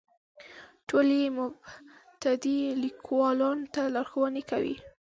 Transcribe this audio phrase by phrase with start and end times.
[0.87, 4.75] ټول یې مبتدي لیکوالو ته لارښوونې کوي.